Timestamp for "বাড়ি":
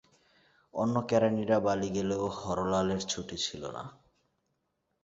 1.59-1.89